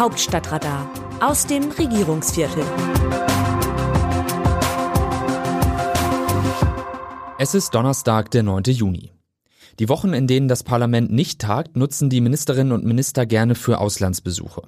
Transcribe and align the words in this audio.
Hauptstadtradar 0.00 0.90
aus 1.20 1.46
dem 1.46 1.70
Regierungsviertel. 1.72 2.64
Es 7.38 7.54
ist 7.54 7.74
Donnerstag, 7.74 8.30
der 8.30 8.42
9. 8.42 8.62
Juni. 8.68 9.12
Die 9.78 9.90
Wochen, 9.90 10.14
in 10.14 10.26
denen 10.26 10.48
das 10.48 10.62
Parlament 10.62 11.12
nicht 11.12 11.38
tagt, 11.38 11.76
nutzen 11.76 12.08
die 12.08 12.22
Ministerinnen 12.22 12.72
und 12.72 12.86
Minister 12.86 13.26
gerne 13.26 13.54
für 13.54 13.78
Auslandsbesuche. 13.78 14.62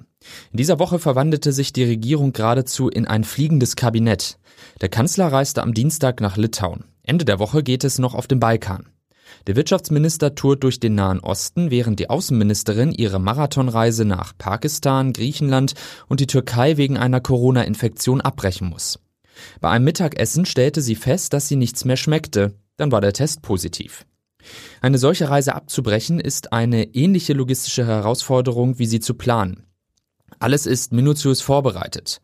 In 0.51 0.57
dieser 0.57 0.77
Woche 0.77 0.99
verwandelte 0.99 1.51
sich 1.51 1.73
die 1.73 1.83
Regierung 1.83 2.31
geradezu 2.31 2.87
in 2.87 3.07
ein 3.07 3.23
fliegendes 3.23 3.75
Kabinett. 3.75 4.37
Der 4.81 4.89
Kanzler 4.89 5.31
reiste 5.31 5.63
am 5.63 5.73
Dienstag 5.73 6.21
nach 6.21 6.37
Litauen. 6.37 6.83
Ende 7.01 7.25
der 7.25 7.39
Woche 7.39 7.63
geht 7.63 7.83
es 7.83 7.97
noch 7.97 8.13
auf 8.13 8.27
den 8.27 8.39
Balkan. 8.39 8.92
Der 9.47 9.55
Wirtschaftsminister 9.55 10.35
tourt 10.35 10.63
durch 10.63 10.79
den 10.79 10.95
Nahen 10.95 11.19
Osten, 11.19 11.71
während 11.71 11.99
die 11.99 12.09
Außenministerin 12.09 12.91
ihre 12.91 13.19
Marathonreise 13.19 14.05
nach 14.05 14.33
Pakistan, 14.37 15.13
Griechenland 15.13 15.73
und 16.07 16.19
die 16.19 16.27
Türkei 16.27 16.77
wegen 16.77 16.97
einer 16.97 17.21
Corona-Infektion 17.21 18.21
abbrechen 18.21 18.69
muss. 18.69 18.99
Bei 19.59 19.69
einem 19.69 19.85
Mittagessen 19.85 20.45
stellte 20.45 20.81
sie 20.81 20.95
fest, 20.95 21.33
dass 21.33 21.47
sie 21.47 21.55
nichts 21.55 21.85
mehr 21.85 21.97
schmeckte. 21.97 22.53
Dann 22.77 22.91
war 22.91 23.01
der 23.01 23.13
Test 23.13 23.41
positiv. 23.41 24.05
Eine 24.81 24.97
solche 24.97 25.29
Reise 25.29 25.55
abzubrechen 25.55 26.19
ist 26.19 26.53
eine 26.53 26.93
ähnliche 26.93 27.33
logistische 27.33 27.85
Herausforderung, 27.85 28.79
wie 28.79 28.85
sie 28.85 28.99
zu 28.99 29.13
planen. 29.13 29.63
Alles 30.39 30.65
ist 30.65 30.91
minutiös 30.91 31.41
vorbereitet. 31.41 32.21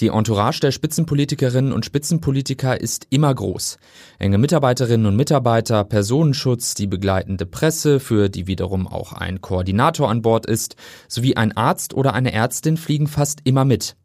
Die 0.00 0.08
Entourage 0.08 0.60
der 0.60 0.72
Spitzenpolitikerinnen 0.72 1.72
und 1.72 1.84
Spitzenpolitiker 1.84 2.80
ist 2.80 3.06
immer 3.10 3.34
groß. 3.34 3.78
Enge 4.18 4.38
Mitarbeiterinnen 4.38 5.06
und 5.06 5.16
Mitarbeiter, 5.16 5.84
Personenschutz, 5.84 6.74
die 6.74 6.86
begleitende 6.86 7.46
Presse, 7.46 8.00
für 8.00 8.28
die 8.28 8.46
wiederum 8.46 8.86
auch 8.86 9.12
ein 9.12 9.40
Koordinator 9.40 10.10
an 10.10 10.22
Bord 10.22 10.46
ist, 10.46 10.76
sowie 11.08 11.36
ein 11.36 11.56
Arzt 11.56 11.94
oder 11.94 12.14
eine 12.14 12.32
Ärztin 12.32 12.76
fliegen 12.76 13.06
fast 13.06 13.40
immer 13.44 13.64
mit. 13.64 13.96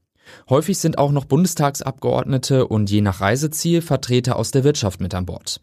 Häufig 0.50 0.80
sind 0.80 0.98
auch 0.98 1.12
noch 1.12 1.26
Bundestagsabgeordnete 1.26 2.68
und 2.68 2.90
je 2.90 3.02
nach 3.02 3.22
Reiseziel 3.22 3.82
Vertreter 3.82 4.36
aus 4.38 4.52
der 4.52 4.64
Wirtschaft 4.64 5.00
mit 5.00 5.14
an 5.14 5.26
Bord. 5.26 5.62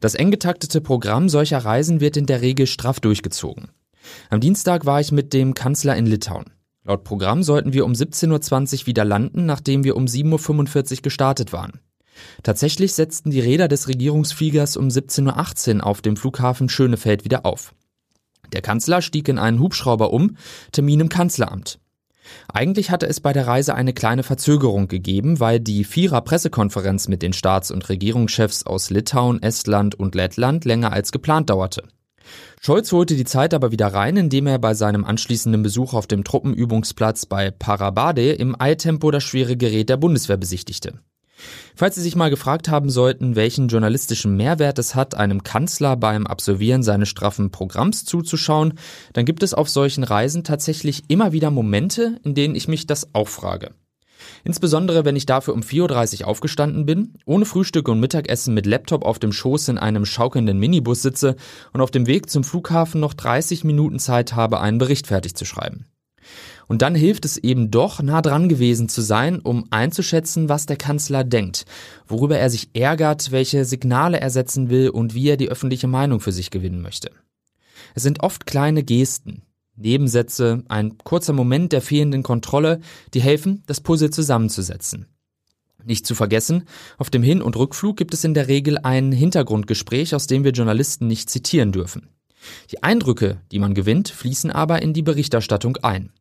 Das 0.00 0.14
eng 0.14 0.30
getaktete 0.30 0.80
Programm 0.80 1.28
solcher 1.28 1.58
Reisen 1.58 2.00
wird 2.00 2.16
in 2.16 2.26
der 2.26 2.40
Regel 2.40 2.66
straff 2.66 3.00
durchgezogen. 3.00 3.68
Am 4.30 4.40
Dienstag 4.40 4.86
war 4.86 5.00
ich 5.00 5.12
mit 5.12 5.32
dem 5.32 5.54
Kanzler 5.54 5.96
in 5.96 6.06
Litauen. 6.06 6.55
Laut 6.86 7.02
Programm 7.02 7.42
sollten 7.42 7.72
wir 7.72 7.84
um 7.84 7.92
17.20 7.92 8.82
Uhr 8.82 8.86
wieder 8.86 9.04
landen, 9.04 9.44
nachdem 9.44 9.82
wir 9.82 9.96
um 9.96 10.04
7.45 10.04 10.92
Uhr 10.92 11.02
gestartet 11.02 11.52
waren. 11.52 11.80
Tatsächlich 12.44 12.94
setzten 12.94 13.30
die 13.30 13.40
Räder 13.40 13.66
des 13.66 13.88
Regierungsfliegers 13.88 14.76
um 14.76 14.86
17.18 14.86 15.78
Uhr 15.78 15.86
auf 15.86 16.00
dem 16.00 16.16
Flughafen 16.16 16.68
Schönefeld 16.68 17.24
wieder 17.24 17.44
auf. 17.44 17.74
Der 18.52 18.62
Kanzler 18.62 19.02
stieg 19.02 19.28
in 19.28 19.38
einen 19.38 19.58
Hubschrauber 19.58 20.12
um, 20.12 20.36
Termin 20.70 21.00
im 21.00 21.08
Kanzleramt. 21.08 21.80
Eigentlich 22.52 22.90
hatte 22.90 23.06
es 23.06 23.20
bei 23.20 23.32
der 23.32 23.48
Reise 23.48 23.74
eine 23.74 23.92
kleine 23.92 24.22
Verzögerung 24.22 24.86
gegeben, 24.86 25.40
weil 25.40 25.58
die 25.58 25.82
Vierer 25.82 26.20
Pressekonferenz 26.20 27.08
mit 27.08 27.22
den 27.22 27.32
Staats- 27.32 27.72
und 27.72 27.88
Regierungschefs 27.88 28.64
aus 28.64 28.90
Litauen, 28.90 29.42
Estland 29.42 29.96
und 29.96 30.14
Lettland 30.14 30.64
länger 30.64 30.92
als 30.92 31.10
geplant 31.10 31.50
dauerte. 31.50 31.82
Scholz 32.66 32.90
holte 32.90 33.14
die 33.14 33.24
Zeit 33.24 33.54
aber 33.54 33.70
wieder 33.70 33.86
rein, 33.86 34.16
indem 34.16 34.48
er 34.48 34.58
bei 34.58 34.74
seinem 34.74 35.04
anschließenden 35.04 35.62
Besuch 35.62 35.94
auf 35.94 36.08
dem 36.08 36.24
Truppenübungsplatz 36.24 37.24
bei 37.24 37.52
Parabade 37.52 38.32
im 38.32 38.60
Eiltempo 38.60 39.12
das 39.12 39.22
schwere 39.22 39.56
Gerät 39.56 39.88
der 39.88 39.96
Bundeswehr 39.96 40.36
besichtigte. 40.36 40.94
Falls 41.76 41.94
Sie 41.94 42.00
sich 42.00 42.16
mal 42.16 42.28
gefragt 42.28 42.68
haben 42.68 42.90
sollten, 42.90 43.36
welchen 43.36 43.68
journalistischen 43.68 44.36
Mehrwert 44.36 44.80
es 44.80 44.96
hat, 44.96 45.14
einem 45.14 45.44
Kanzler 45.44 45.96
beim 45.96 46.26
Absolvieren 46.26 46.82
seines 46.82 47.08
straffen 47.08 47.52
Programms 47.52 48.04
zuzuschauen, 48.04 48.74
dann 49.12 49.26
gibt 49.26 49.44
es 49.44 49.54
auf 49.54 49.68
solchen 49.68 50.02
Reisen 50.02 50.42
tatsächlich 50.42 51.04
immer 51.06 51.30
wieder 51.30 51.52
Momente, 51.52 52.18
in 52.24 52.34
denen 52.34 52.56
ich 52.56 52.66
mich 52.66 52.88
das 52.88 53.14
auch 53.14 53.28
frage. 53.28 53.74
Insbesondere, 54.44 55.04
wenn 55.04 55.16
ich 55.16 55.26
dafür 55.26 55.54
um 55.54 55.60
4.30 55.60 56.22
Uhr 56.22 56.28
aufgestanden 56.28 56.86
bin, 56.86 57.14
ohne 57.24 57.44
Frühstück 57.44 57.88
und 57.88 58.00
Mittagessen 58.00 58.54
mit 58.54 58.66
Laptop 58.66 59.04
auf 59.04 59.18
dem 59.18 59.32
Schoß 59.32 59.68
in 59.68 59.78
einem 59.78 60.06
schaukelnden 60.06 60.58
Minibus 60.58 61.02
sitze 61.02 61.36
und 61.72 61.80
auf 61.80 61.90
dem 61.90 62.06
Weg 62.06 62.30
zum 62.30 62.44
Flughafen 62.44 63.00
noch 63.00 63.14
30 63.14 63.64
Minuten 63.64 63.98
Zeit 63.98 64.34
habe, 64.34 64.60
einen 64.60 64.78
Bericht 64.78 65.06
fertig 65.06 65.34
zu 65.34 65.44
schreiben. 65.44 65.86
Und 66.68 66.82
dann 66.82 66.94
hilft 66.94 67.24
es 67.24 67.36
eben 67.36 67.70
doch, 67.70 68.02
nah 68.02 68.22
dran 68.22 68.48
gewesen 68.48 68.88
zu 68.88 69.00
sein, 69.00 69.38
um 69.38 69.66
einzuschätzen, 69.70 70.48
was 70.48 70.66
der 70.66 70.76
Kanzler 70.76 71.22
denkt, 71.22 71.64
worüber 72.08 72.38
er 72.38 72.50
sich 72.50 72.70
ärgert, 72.74 73.30
welche 73.30 73.64
Signale 73.64 74.20
er 74.20 74.30
setzen 74.30 74.68
will 74.68 74.88
und 74.88 75.14
wie 75.14 75.28
er 75.28 75.36
die 75.36 75.48
öffentliche 75.48 75.86
Meinung 75.86 76.20
für 76.20 76.32
sich 76.32 76.50
gewinnen 76.50 76.82
möchte. 76.82 77.10
Es 77.94 78.02
sind 78.02 78.22
oft 78.22 78.46
kleine 78.46 78.82
Gesten, 78.82 79.42
Nebensätze, 79.76 80.64
ein 80.68 80.98
kurzer 80.98 81.32
Moment 81.32 81.72
der 81.72 81.82
fehlenden 81.82 82.22
Kontrolle, 82.22 82.80
die 83.14 83.20
helfen, 83.20 83.62
das 83.66 83.80
Puzzle 83.80 84.10
zusammenzusetzen. 84.10 85.06
Nicht 85.84 86.06
zu 86.06 86.14
vergessen, 86.16 86.64
auf 86.98 87.10
dem 87.10 87.22
Hin- 87.22 87.42
und 87.42 87.54
Rückflug 87.54 87.96
gibt 87.96 88.12
es 88.12 88.24
in 88.24 88.34
der 88.34 88.48
Regel 88.48 88.78
ein 88.78 89.12
Hintergrundgespräch, 89.12 90.14
aus 90.14 90.26
dem 90.26 90.42
wir 90.42 90.50
Journalisten 90.50 91.06
nicht 91.06 91.30
zitieren 91.30 91.70
dürfen. 91.70 92.08
Die 92.72 92.82
Eindrücke, 92.82 93.40
die 93.52 93.58
man 93.58 93.74
gewinnt, 93.74 94.08
fließen 94.08 94.50
aber 94.50 94.82
in 94.82 94.92
die 94.94 95.02
Berichterstattung 95.02 95.76
ein. 95.78 96.12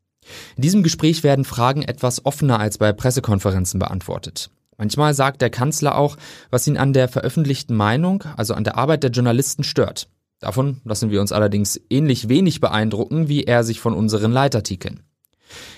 In 0.56 0.62
diesem 0.62 0.84
Gespräch 0.84 1.24
werden 1.24 1.46
Fragen 1.46 1.82
etwas 1.82 2.26
offener 2.26 2.60
als 2.60 2.78
bei 2.78 2.94
Pressekonferenzen 2.94 3.80
beantwortet. 3.80 4.50
Manchmal 4.78 5.14
sagt 5.14 5.42
der 5.42 5.50
Kanzler 5.50 5.98
auch, 5.98 6.18
was 6.50 6.68
ihn 6.68 6.78
an 6.78 6.94
der 6.94 7.08
veröffentlichten 7.08 7.76
Meinung, 7.76 8.24
also 8.36 8.54
an 8.54 8.64
der 8.64 8.78
Arbeit 8.78 9.04
der 9.04 9.12
Journalisten 9.12 9.64
stört. 9.64 10.10
Davon 10.40 10.82
lassen 10.84 11.12
wir 11.12 11.22
uns 11.22 11.32
allerdings 11.32 11.80
ähnlich 11.90 12.30
wenig 12.30 12.60
beeindrucken, 12.60 13.28
wie 13.28 13.44
er 13.44 13.64
sich 13.64 13.80
von 13.80 13.94
unseren 13.94 14.32
Leitartikeln. 14.32 15.02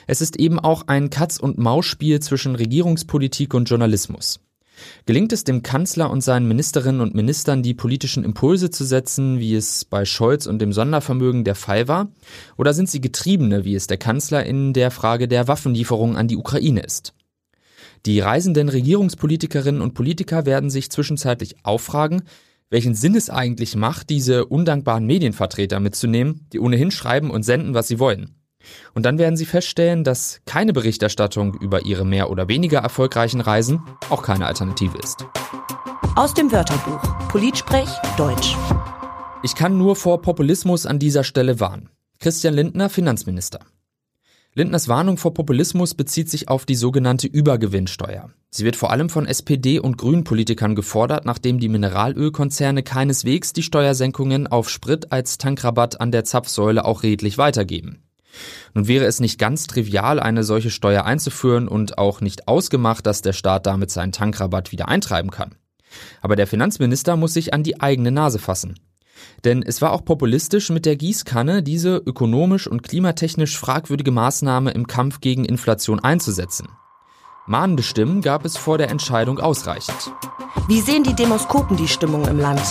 Es 0.08 0.22
ist 0.22 0.38
eben 0.38 0.60
auch 0.60 0.88
ein 0.88 1.10
Katz-und-Maus-Spiel 1.10 2.20
zwischen 2.22 2.56
Regierungspolitik 2.56 3.54
und 3.54 3.70
Journalismus. 3.70 4.40
Gelingt 5.06 5.34
es 5.34 5.44
dem 5.44 5.64
Kanzler 5.64 6.10
und 6.10 6.22
seinen 6.22 6.48
Ministerinnen 6.48 7.02
und 7.02 7.16
Ministern, 7.16 7.64
die 7.64 7.74
politischen 7.74 8.24
Impulse 8.24 8.70
zu 8.70 8.84
setzen, 8.84 9.40
wie 9.40 9.56
es 9.56 9.86
bei 9.86 10.06
Scholz 10.06 10.46
und 10.46 10.60
dem 10.60 10.72
Sondervermögen 10.72 11.44
der 11.44 11.56
Fall 11.56 11.88
war? 11.88 12.10
Oder 12.58 12.74
sind 12.74 12.90
sie 12.90 13.02
Getriebene, 13.02 13.66
wie 13.66 13.76
es 13.76 13.88
der 13.88 13.98
Kanzler 13.98 14.46
in 14.46 14.74
der 14.74 14.92
Frage 14.92 15.28
der 15.28 15.48
Waffenlieferung 15.48 16.16
an 16.16 16.28
die 16.28 16.38
Ukraine 16.38 16.82
ist? 16.82 17.14
Die 18.06 18.20
reisenden 18.20 18.70
Regierungspolitikerinnen 18.70 19.82
und 19.82 19.96
Politiker 19.96 20.46
werden 20.46 20.70
sich 20.70 20.92
zwischenzeitlich 20.92 21.56
auffragen, 21.64 22.24
welchen 22.70 22.96
Sinn 22.96 23.16
es 23.16 23.30
eigentlich 23.30 23.76
macht, 23.76 24.10
diese 24.10 24.46
undankbaren 24.46 25.06
Medienvertreter 25.06 25.80
mitzunehmen, 25.80 26.48
die 26.52 26.60
ohnehin 26.60 26.92
schreiben 26.92 27.32
und 27.32 27.44
senden, 27.44 27.74
was 27.74 27.88
sie 27.88 28.00
wollen. 28.00 28.36
Und 28.94 29.06
dann 29.06 29.18
werden 29.18 29.38
sie 29.38 29.46
feststellen, 29.46 30.04
dass 30.04 30.42
keine 30.46 30.74
Berichterstattung 30.74 31.54
über 31.54 31.86
ihre 31.86 32.06
mehr 32.06 32.30
oder 32.30 32.48
weniger 32.48 32.80
erfolgreichen 32.80 33.40
Reisen 33.40 33.82
auch 34.10 34.24
keine 34.24 34.46
Alternative 34.46 34.98
ist. 34.98 35.26
Aus 36.16 36.34
dem 36.34 36.52
Wörterbuch 36.52 37.28
Politsprech 37.30 37.90
Deutsch. 38.18 38.56
Ich 39.44 39.56
kann 39.56 39.78
nur 39.78 39.96
vor 39.96 40.22
Populismus 40.22 40.86
an 40.86 41.00
dieser 41.00 41.24
Stelle 41.24 41.60
warnen. 41.60 41.90
Christian 42.20 42.56
Lindner, 42.56 42.90
Finanzminister. 42.90 43.60
Lindners 44.58 44.88
Warnung 44.88 45.18
vor 45.18 45.36
Populismus 45.36 45.94
bezieht 45.94 46.32
sich 46.32 46.50
auf 46.50 46.66
die 46.66 46.74
sogenannte 46.74 47.28
Übergewinnsteuer. 47.28 48.32
Sie 48.50 48.66
wird 48.66 48.76
vor 48.76 48.90
allem 48.90 49.08
von 49.08 49.28
SPD 49.28 49.78
und 49.78 50.00
Grünpolitikern 50.00 50.74
gefordert, 50.74 51.26
nachdem 51.26 51.60
die 51.60 51.70
Mineralölkonzerne 51.70 52.82
keineswegs 52.82 53.54
die 53.54 53.62
Steuersenkungen 53.62 54.48
auf 54.48 54.72
Sprit 54.72 55.12
als 55.12 55.38
Tankrabatt 55.38 56.02
an 56.02 56.12
der 56.12 56.24
Zapfsäule 56.24 56.86
auch 56.86 57.04
redlich 57.04 57.38
weitergeben. 57.38 58.02
Nun 58.74 58.88
wäre 58.88 59.06
es 59.06 59.20
nicht 59.20 59.38
ganz 59.38 59.68
trivial, 59.68 60.20
eine 60.20 60.44
solche 60.44 60.72
Steuer 60.72 61.06
einzuführen 61.06 61.68
und 61.68 62.00
auch 62.00 62.20
nicht 62.22 62.48
ausgemacht, 62.48 63.06
dass 63.06 63.22
der 63.22 63.34
Staat 63.34 63.68
damit 63.68 63.92
seinen 63.92 64.12
Tankrabatt 64.12 64.72
wieder 64.72 64.88
eintreiben 64.88 65.30
kann. 65.30 65.54
Aber 66.24 66.36
der 66.36 66.48
Finanzminister 66.48 67.16
muss 67.16 67.36
sich 67.36 67.54
an 67.54 67.62
die 67.62 67.80
eigene 67.80 68.10
Nase 68.10 68.40
fassen. 68.40 68.80
Denn 69.46 69.64
es 69.64 69.82
war 69.82 69.92
auch 69.92 70.06
populistisch, 70.06 70.70
mit 70.70 70.86
der 70.86 70.96
Gießkanne 70.96 71.64
diese 71.64 71.98
ökonomisch 71.98 72.68
und 72.68 72.84
klimatechnisch 72.84 73.58
fragwürdige 73.58 74.12
Maßnahme 74.12 74.72
im 74.72 74.88
Kampf 74.88 75.22
gegen 75.22 75.46
Inflation 75.46 76.00
einzusetzen. 76.00 76.70
Mahnende 77.46 77.84
Stimmen 77.84 78.22
gab 78.22 78.44
es 78.44 78.58
vor 78.58 78.78
der 78.78 78.90
Entscheidung 78.90 79.40
ausreichend. 79.40 80.12
Wie 80.68 80.82
sehen 80.82 81.04
die 81.04 81.16
Demoskopen 81.16 81.78
die 81.78 81.88
Stimmung 81.88 82.28
im 82.28 82.40
Land? 82.40 82.62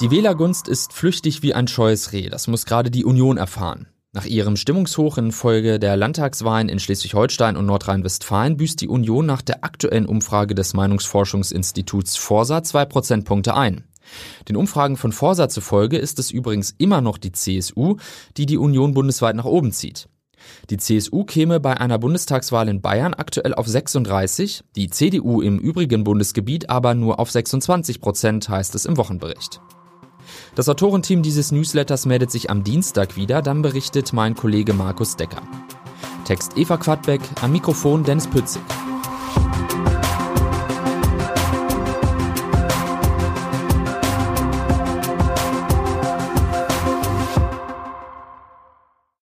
Die 0.00 0.10
Wählergunst 0.10 0.66
ist 0.66 0.92
flüchtig 0.92 1.42
wie 1.42 1.54
ein 1.54 1.68
scheues 1.68 2.12
Reh, 2.12 2.28
das 2.28 2.48
muss 2.48 2.66
gerade 2.66 2.90
die 2.90 3.04
Union 3.04 3.36
erfahren. 3.36 3.86
Nach 4.12 4.24
ihrem 4.26 4.56
Stimmungshoch 4.56 5.18
infolge 5.18 5.80
der 5.80 5.96
Landtagswahlen 5.96 6.68
in 6.68 6.78
Schleswig-Holstein 6.78 7.56
und 7.56 7.66
Nordrhein-Westfalen 7.66 8.56
büßt 8.56 8.80
die 8.80 8.88
Union 8.88 9.26
nach 9.26 9.42
der 9.42 9.64
aktuellen 9.64 10.06
Umfrage 10.06 10.54
des 10.54 10.72
Meinungsforschungsinstituts 10.72 12.16
Forsa 12.16 12.62
zwei 12.62 12.84
Prozentpunkte 12.84 13.56
ein. 13.56 13.82
Den 14.48 14.56
Umfragen 14.56 14.96
von 14.96 15.12
Forsa 15.12 15.48
zufolge 15.48 15.96
ist 15.96 16.18
es 16.18 16.30
übrigens 16.30 16.74
immer 16.78 17.00
noch 17.00 17.18
die 17.18 17.32
CSU, 17.32 17.96
die 18.36 18.46
die 18.46 18.58
Union 18.58 18.94
bundesweit 18.94 19.36
nach 19.36 19.44
oben 19.44 19.72
zieht. 19.72 20.08
Die 20.70 20.76
CSU 20.76 21.24
käme 21.24 21.60
bei 21.60 21.78
einer 21.80 21.98
Bundestagswahl 21.98 22.68
in 22.68 22.82
Bayern 22.82 23.14
aktuell 23.14 23.54
auf 23.54 23.66
36, 23.66 24.62
die 24.76 24.90
CDU 24.90 25.40
im 25.40 25.58
übrigen 25.58 26.04
Bundesgebiet 26.04 26.70
aber 26.70 26.94
nur 26.94 27.18
auf 27.18 27.30
26 27.30 28.00
Prozent, 28.00 28.48
heißt 28.48 28.74
es 28.74 28.84
im 28.84 28.96
Wochenbericht. 28.96 29.60
Das 30.54 30.68
Autorenteam 30.68 31.22
dieses 31.22 31.52
Newsletters 31.52 32.06
meldet 32.06 32.30
sich 32.30 32.50
am 32.50 32.64
Dienstag 32.64 33.16
wieder, 33.16 33.42
dann 33.42 33.62
berichtet 33.62 34.12
mein 34.12 34.34
Kollege 34.34 34.72
Markus 34.72 35.16
Decker. 35.16 35.42
Text 36.24 36.56
Eva 36.56 36.76
Quadbeck, 36.76 37.20
am 37.42 37.52
Mikrofon 37.52 38.04
Dennis 38.04 38.26
Pützig. 38.26 38.62